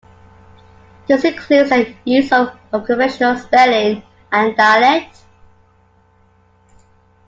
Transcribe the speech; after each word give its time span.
This 1.07 1.23
includes 1.25 1.69
the 1.69 1.95
use 2.05 2.31
of 2.31 2.57
unconventional 2.73 3.37
spelling 3.37 4.01
and 4.31 4.57
dialect. 4.57 5.15